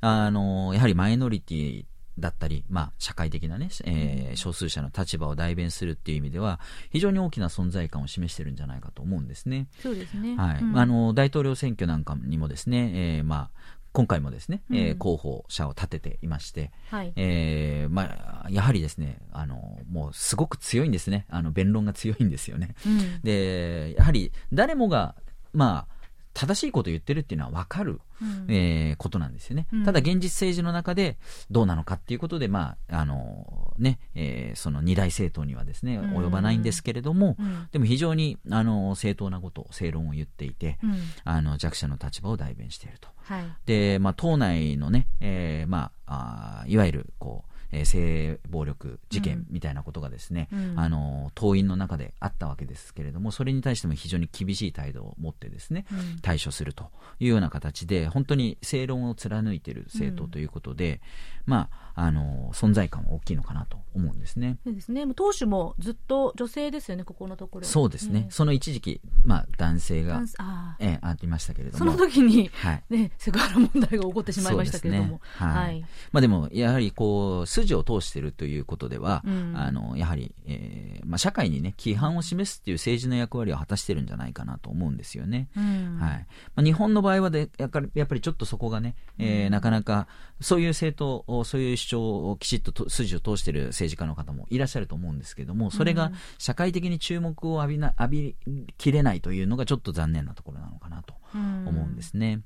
[0.00, 1.84] あの、やはりマイノリティ
[2.18, 9.68] だったり、まあ、社会的なね、えー、少数者の立場を代弁するっていう意味では、非常に大きな存在感を示してるんじゃないかと思うんですね。
[9.82, 10.36] そうですね。
[10.36, 10.60] はい。
[10.60, 21.26] うん、あの、大統領選挙なんかにもですね、えー、まあ、今回もですね、うん、えー、候補者を立てていまして、はい、えー、まあ、やはりですね、あの、もうすごく強いんですね。
[21.30, 22.74] あの、弁論が強いんですよね。
[22.86, 25.14] うん、で、やはり誰もが、
[25.54, 25.95] まあ、
[26.36, 31.16] 正しいことを言ってるっていうのは分かる、うん、えー、ことなんですよね、うん、ただ現実政治の中で
[31.50, 40.78] どうなのかっていうことで、まああのねえー、その二大政党にはですね及ばないんですけれども、うん、でも非常にあの正当なこと正論を言っていて、
[41.24, 61.00] あの弱者の立場を代弁していると、はい、で、まあ、党内のね、えーまあ、あいわゆるこうえー、性暴力事件みたいなことがですね、うん、あの党員の中であったわけですけれどもそれに対しても非常に厳しい態度を持ってですね、うん、対処するというような形で本当に正論を貫いている政党ということで、
[61.46, 64.58] うん、まああの存在感は大きいのかなと思うんですね。
[64.62, 65.06] そうですね。
[65.14, 67.64] 党首もずっと女性ですよね、ここのところ。
[67.64, 68.26] そうですね。
[68.28, 75.80] その一時期、まあ男性があ,、えありましたけれども、その時に、はい、ねセクハラ問題が起こってしまいましたけれども、ね、はい。
[76.12, 85.48] まあでもやはりこう筋を通しているということでは、うん、あのやはり、えー、まあ社会にね規範を示すっていう政治の役割を果たしてるんじゃないかなと思うんですよね。
[85.56, 86.26] うん、はい。
[86.54, 90.06] まあ日本の場合はでやっぱりやっぱりちょっとそこがね、えー、うん、なかなか
[90.42, 98.36] そういう政党そういう主張をきちっと筋を通している政治家の方もいらっしゃると思うんですけども、それが社会的に注目を浴びな浴び
[98.76, 102.40] きれないというのがちょっと残念なところなのかなと思うんですね。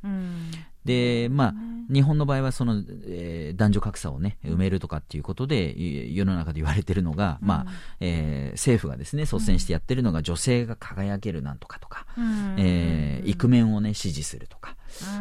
[0.85, 1.55] で、まあ、
[1.92, 5.74] 日本の場合はその、えー、男女格差をね、埋めるとかっていうことで、
[6.12, 14.60] 世の中で言われてるのが、うん、まあ、えー、政府がですね、率先してやってるのが、女性が輝けるなんとかとか、うん、えー、イクメンをね、支持するとか、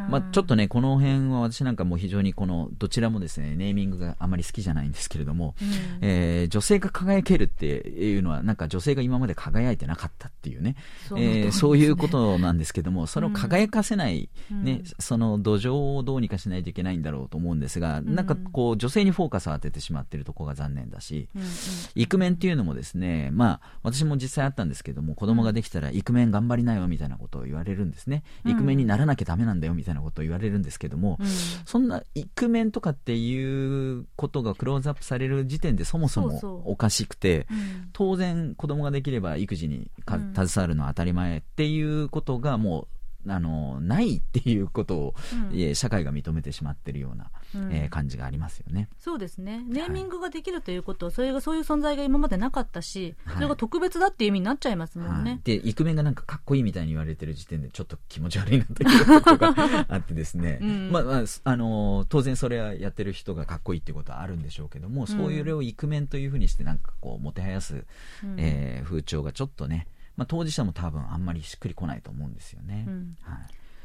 [0.10, 5.70] まあ、ちょっとね、この辺は私なんかも非常にこの、どちらもですね、ネーミングがあまり好きじゃないんですけれども、うん、
[6.02, 10.76] えー、女性が輝けるっていうのは、なんか女性が今まで輝いてなかったっていうね、
[11.08, 21.48] そう、ね、えー、そういうことなんですけども、それを輝かせない、ね、その土壌をどうにかしないといけないんだろうと思うんですが、なんかこう、女性にフォーカスを当ててしまっているところが残念だし、うんうん、
[21.96, 28.24] イクメンっていうのもですね、まあ、私も実際あったんですけども、子供ができたらイクメン頑張りなよみたいなことを言われるんですね。
[28.46, 31.28] イクメンにならなきゃダメなんだよみたいなことを言われるんですけども、うん、
[31.66, 42.88] そんなイクメンとかっていうことがクローズアップされる時点でそもそもおかしくて、そうそううん、当然子供ができれば育児に携わるのは当たり前っていうことがもう
[43.28, 45.16] あのないっていうことを、
[45.52, 45.60] うん。
[45.60, 47.74] えー社会が認めてしまってるような、うん。
[47.74, 48.90] えー感じがありますよね。
[49.00, 49.64] そうですね。
[49.68, 53.36] ネーミングができるということは、それがそういう存在が今までなかったし、はい。
[53.36, 55.24] それが特別だっていう意味になっちゃいますもんはい。
[55.24, 55.42] ね。
[55.44, 60.92] でイクメンがなんかかっこいいみたいに言われてる時点でちょっと気持ち悪いなというところがあってですね、 うん。
[60.92, 67.86] まあまああの当然それはやってる人がかっこいいっていうことはあるんでしょうけども、そういうれをイクメンというふうにしてなんかこうもてはやす、
[68.24, 68.36] うん。
[68.38, 69.88] えー風潮がちょっとね、
[70.20, 72.84] まあ、当事者も多分あんまりしっくりこないと思うんですよね。
[72.88, 73.18] うん。
[73.22, 73.38] はい。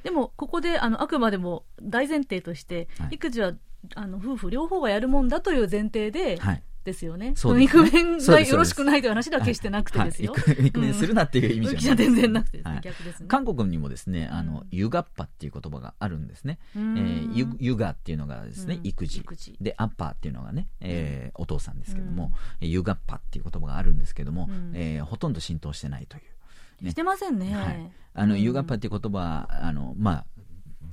[0.03, 3.14] でもここであのあくまでも大前提として、はい。
[3.14, 3.53] 育児は
[3.95, 7.32] あの夫婦両方がやるもんだという前提で、はいですよね。
[7.35, 7.82] そうですね。
[7.82, 10.32] イクメンそうですがよろしくないという話では決してなくてですよ。
[10.32, 10.43] はい。
[10.43, 11.97] はいイクイクメンするなっていう意味じゃうん。
[11.97, 12.80] 全然なくてですね、はい。
[12.82, 13.26] 逆ですね。
[13.28, 16.59] 韓国にもですね、あのうん、ユガッパっていう言葉があるんですね。
[16.76, 16.95] えうん。
[16.95, 18.80] ー、ゆユガっていうのがですね、うん。
[18.87, 19.24] 育児。
[19.61, 24.72] でアッパーっていうのがね、えーお父さんですけども、えーユガッパっていう言葉があるんですけども、うん。
[24.74, 26.91] えーほとんど浸透してないという、ね。
[26.91, 27.55] してませんね。
[27.55, 28.43] はい、あの、うん。
[28.43, 30.26] ユガッパっていう言葉はあのまあ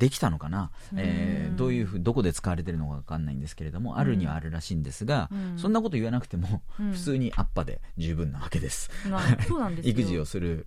[0.01, 5.59] できたのかな、えーうんどういうふうどこで使われてるのかわかんないんですけれども、あるにはあるらしいんですが、うん。
[5.59, 6.91] そんなこと言わなくても、うん。
[6.93, 8.89] 普通にアッパで十分なわけです。
[9.09, 9.91] まあそうなんですよ。
[9.91, 10.65] 育児をする、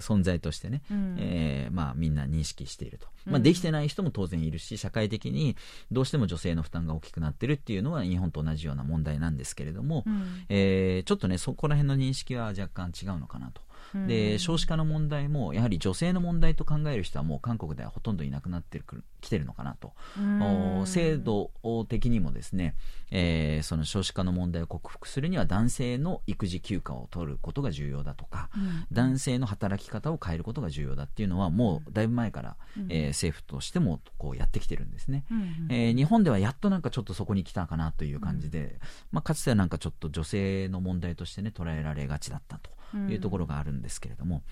[0.00, 1.16] 存在としてね、うん。
[1.18, 5.56] えーまあ、みんな認識していると、まあ、うんできてない人も当然いるし社会的に
[5.90, 10.44] どうしても女性の負担が大きくなってるっていうのは日本と同じような問題なんですけれども、うん。
[10.48, 13.60] えーちょっとねそこら辺の認識は若干違うのかなと。
[13.94, 14.06] うん。
[14.06, 19.94] で少子化の問題もやはり女性の問題と考える人はもう韓国ではほとんどいなくなってくる来てるのかなと、
[20.86, 21.50] 制度
[21.88, 22.74] 的にもですね、
[23.10, 28.86] えーその少子化の問題を克服するには男性の育児休暇を取ることが重要だとか、うん。
[28.92, 32.86] 男性の働き方を変えることが重要だっていうのはもうだいぶ前から、うん。
[32.90, 38.78] えー政府としてもこうやってきてるんですね、うんえー日本ではやっとなんかちょっとそこに来たかなという感じで、
[39.12, 42.70] まあ、かつてはなんかちょっと女性の問題としてね捉えられがちだったと
[43.10, 44.42] いうところがあるんですけれども、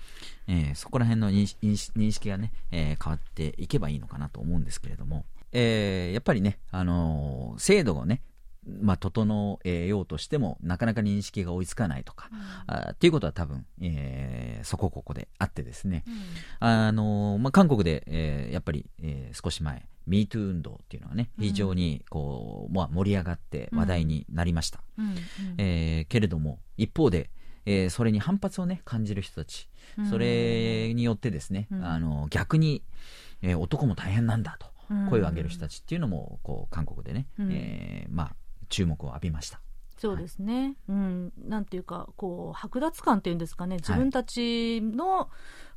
[0.47, 8.21] えーそこら辺の認識がね、えー変わっていけばいいのかなと思うんですけれども、えーやっぱりね、あのー制度をね
[8.65, 12.29] まあ、整えようとしてもなかなか認識が追いつかないとか、
[12.65, 16.05] あっていうことは多分、えーそこここであってですね、
[16.61, 25.05] あのまあ、韓国で、えーやっぱり、えー少し前 MeToo 運動っていうのがね非常にこう、まあ、盛り上がって話題になりました、うん。
[25.07, 25.15] うん。
[25.57, 27.29] えーけれども一方で、
[27.65, 30.09] えーそれに反発をね感じる人たち、うん。
[30.09, 31.85] それによってですね、うん。
[31.85, 32.83] あの逆に、
[33.41, 35.09] えー男も大変なんだとうん。
[35.09, 37.51] 声を上げる人たちっていうのもこう韓国でね、うん。
[37.51, 38.35] えーまあ、
[38.69, 39.59] 注目を浴びました。
[39.97, 43.77] そうですね、うん、なんていうかこう剥奪感っていうんですかね。
[43.77, 45.29] 自分たちの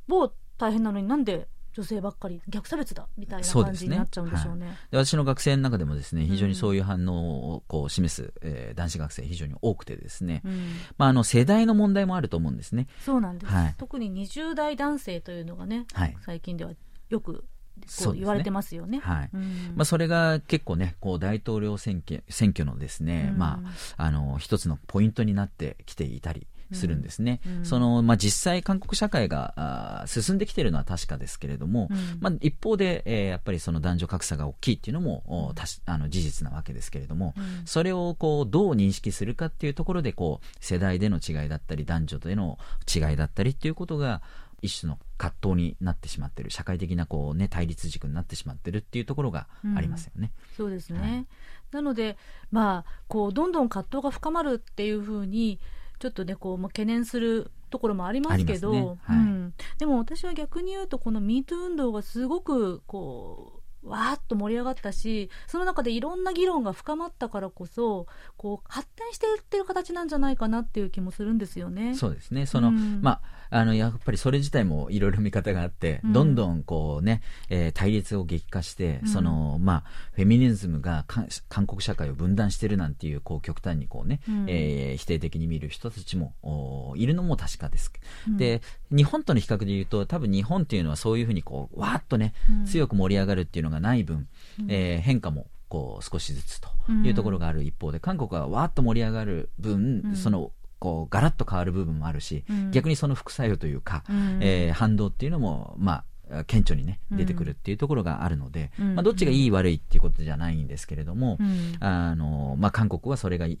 [0.07, 1.47] 某大変なのになんで
[1.77, 4.75] 女性ばっかり逆差別だみたいな感じになっちゃうんでしょうね。
[4.89, 10.71] で私の学生の中でもですね非常にそういう反応をこう示す、えー男子学生非常に多くてですね、うん。
[10.97, 12.87] まあ、あの世代の問題もあると思うんですね。
[12.99, 13.75] そうなんです、はい。
[13.77, 16.17] 特に20代男性というのがね、はい。
[16.21, 16.71] 最近では
[17.09, 17.45] よく
[17.85, 18.99] そう言われてますよね。
[18.99, 19.29] はい。
[19.33, 19.73] うん。
[19.75, 23.39] まあ、それが結構ねこう大統領選挙選挙のですね、うん。
[23.39, 23.61] ま
[23.97, 27.65] あ、あの一つのポイントになってきていたりするんですね、うん。
[27.65, 31.97] そのまあ、実際、韓国社会が進んできているのは確かですけれども、うん。
[32.19, 37.65] まあ、一方で、えーやっぱりその男女格差が大きいっていうのも、おたしあの事実なわけですけれども、うん。
[37.65, 42.57] それをこうどう認識するかっていうところでこう世代での違いだったり男女での
[42.93, 44.21] 違いだったりっていうことが
[44.61, 50.31] 一種の葛藤になってしまってる社会的なこう、ね、対立軸になってしまってるっていうところがありますよね。
[50.55, 51.25] そうですね、はい。
[51.71, 52.17] なので、
[52.51, 55.59] まあ、こうどんどん葛藤が深まるっていうふうに
[55.99, 71.95] ちょっとねこう、まあ、懸念するところもありますけどねはいうん、でも私は逆に言うとこの MeToo 運動がすごくこうわーっと盛り上がったしその中でいろんな議論が深まったからこそこう発展していってる形なんじゃないかなっていう気もするんですよね。
[71.95, 72.45] そうですね。
[72.45, 72.99] その、うん。
[73.01, 76.13] まあ、あのやっぱりそれ自体もいろいろ見方があって、うん。
[76.13, 79.07] どんどんこう、ねえー対立を激化して、うん。
[79.09, 79.83] そのまあ、
[80.13, 84.45] フェミニズムがか韓国社会を分断してるなんていうこう極端にこう、ねうん。
[84.47, 87.91] えー否定的に見る人たちもおいるのも確かです。
[88.27, 88.37] うん。
[88.37, 92.65] で日本との比較で言うと多分日本っていうのはそういうふうにこうわーっとね、うん。
[92.65, 94.27] 強く盛り上がるっていうのがない分、
[94.59, 94.71] うん。
[94.71, 96.69] えー変化もこう少しずつと
[97.03, 100.15] いうところがある一方で、韓国はわーっと盛り上がる分、うん。
[100.15, 102.71] そのこうガラッと変わる部分もあるし、うん。
[102.71, 104.39] 逆にその副作用というか、うん。
[104.41, 107.17] えー反動っていうのも、まあ、顕著にねうん。
[107.17, 108.95] 出てくるっていうところがあるので、うん。
[108.95, 111.75] まあ、どっちがいい悪いっていうことじゃないんですけれども、うん。
[111.79, 113.57] あのまあ、韓国はそれがい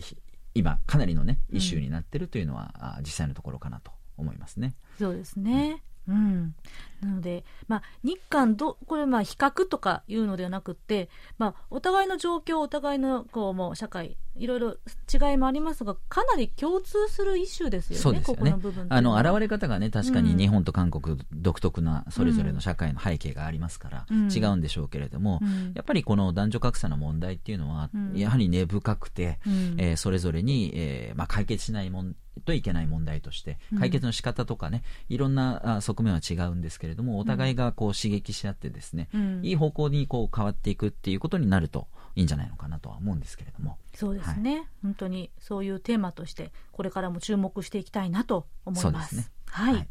[0.53, 1.57] 今かなりのねうん。
[1.57, 4.75] イシューになってるというのは、あ実際のところかなと思いますね。
[4.99, 5.81] そうですね。
[6.07, 6.55] うん、
[7.01, 14.77] なので、まあ、日韓ど、これ、まあ、比較とかいうのではなくて、まあ、お互いの状況、お互いのこうもう社会、いろいろ
[15.13, 18.21] 違いもありますが、かなり共通するイシューですよね。
[18.25, 24.31] ここの部分あの、現現れ方がね、確かに日本と韓国独特なそれぞれの社会の背景がありますから、うん。
[24.31, 25.73] 違うんでしょうけれども、うん。
[25.75, 28.17] やっぱりこの男女格差の問題っていうのは、うん。
[28.17, 29.75] やはり根深くて、うん。
[29.77, 32.15] えーそれぞれに、えーまあ、解決しないもん
[32.45, 33.79] といけない問題としてうん。
[33.79, 39.41] 解決の仕方とかね、いろんなあ側面は違うんですけれどもお互いがこう刺激し合ってですね、うん。
[39.43, 41.87] いい方向にこう変わっていくっていうことになると
[42.17, 43.77] いいんじゃないのかなとは思うんですけれども。
[43.93, 48.81] そうですね、本当にそういうテーマとして、これからも注目していきたいなと思いま。
[48.81, 49.27] そうですすね。
[49.45, 49.87] はい、はい。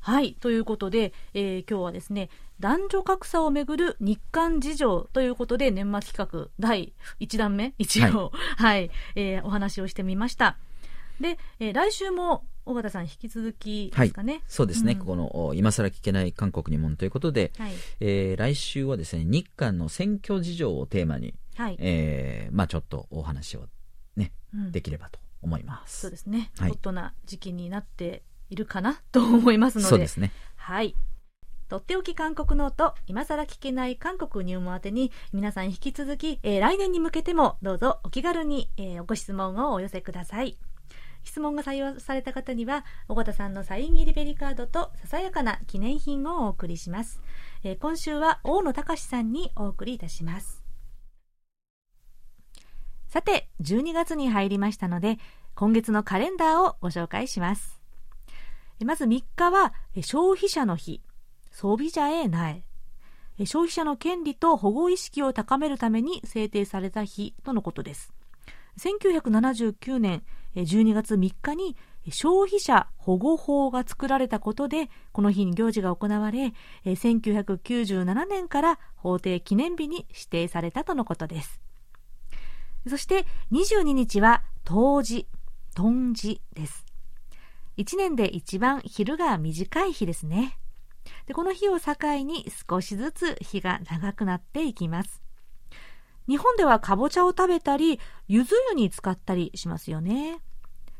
[0.00, 10.56] はい、ということで、えー今日はですね、男女格差をめぐる日韓事情ということで、年末企画第1弾目、一応、はい、えーお話をしてみました。
[11.20, 14.42] で、えー来週も、尾形さん引き続きですかね。
[14.46, 17.72] そうですね、うんこのお今更聞けない韓国にもんということで、はい。
[18.00, 21.76] えー来週はですね日韓の選挙事情をテーマに、はい。
[21.78, 23.66] えーまあ、ちょっとお話を、
[24.16, 26.00] ね、うんできればと思います。
[26.00, 29.88] そうですね、はいホットな時期になっているかなと思いますので。
[29.88, 30.94] そうですねはい。
[31.68, 40.58] とっておき韓国ノート、今更聞けない韓国入門宛てに、皆さん引き続き、えー来年に向けてもどうぞお気軽に、えーご質問をお寄せください。
[41.26, 47.20] 質問が採用された方には、尾形さんのサイン入りベリカードとささやかな記念品をお送りします。
[47.64, 50.64] えー今週は大野隆さんにお送りいたします。
[53.08, 55.18] さて、12月に入りましたので、
[55.56, 57.80] 今月のカレンダーをご紹介します。
[58.80, 61.02] えまず3日はえ消費者の日、
[61.50, 62.62] 装備者へ苗。
[63.38, 68.12] え消費者の権利と保護意識を高めるために制定された日とのことです。
[68.78, 70.22] 1979年
[70.62, 71.76] 12月3日に
[72.10, 76.52] 消費者保護法が作られたことで、この日に行事が行われ、
[76.84, 81.60] 1997年から法定記念日に指定されたとのことです。
[82.88, 85.26] そして22日は冬至、
[85.74, 86.86] 冬至です。
[87.76, 90.58] 1年で一番昼が短い日ですね。
[91.26, 91.94] でこの日を境
[92.24, 95.25] に少しずつ日が長くなっていきます。
[96.28, 100.40] 日本ではかぼちゃを食べたり、ゆず湯に使ったりしますよね。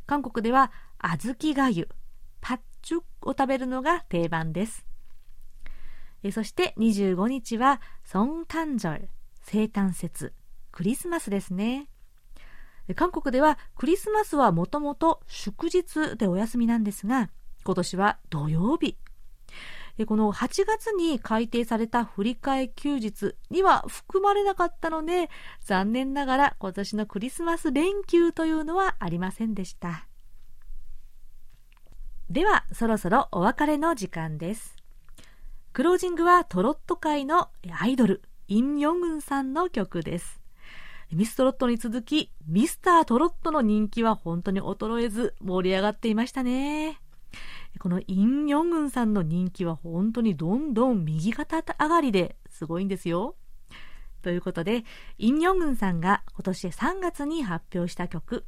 [0.06, 1.88] 韓国では小豆がゆ、
[2.40, 4.86] パッチュを食べるのが定番です。
[6.32, 9.08] そして25日はソンタンジョル、
[9.42, 10.32] 生誕節、
[10.72, 11.88] クリスマスですね。
[12.94, 17.30] 韓国ではクリスマスはもともと祝日でお休みなんですが、
[17.64, 18.96] 今年は土曜日。
[20.04, 25.30] この8月に改定された振り替え休日には含まれなかったので、
[25.64, 30.06] 残念ながら今年のクリスマス連休というのはありませんでした。
[32.28, 34.76] では、そろそろお別れの時間です。
[35.72, 40.40] クロージングはトロット界のアイドル、イン・ヨングンさんの曲です。
[41.12, 47.00] ミストロットに続き、ミスタートロットの人気は本当に衰えず盛り上がっていましたね。
[47.79, 53.35] このイン・ヨングンさんの人気は本当にどんどん右肩上がりですごいんですよ。
[54.21, 54.83] ということで、
[55.17, 58.45] イン・ヨングンさんが今年3月に発表した曲、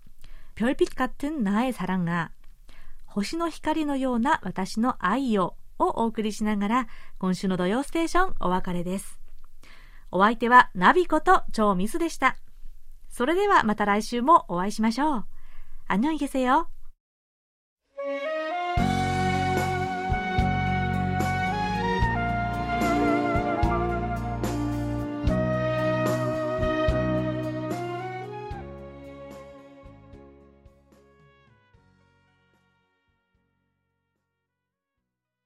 [0.55, 2.29] 별빛같은나의사랑아
[3.05, 6.87] 星の光のような私の愛ををお送りしながら、
[7.17, 9.19] 今週の土曜ステーションお別れです。
[10.11, 12.37] お相手はナビこと超ミスでした。
[13.09, 15.25] それではまた来週もお会いしましょう。
[15.87, 16.67] 안녕히계세요